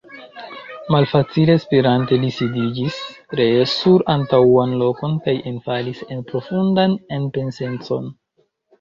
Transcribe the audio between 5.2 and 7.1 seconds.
kaj enfalis en profundan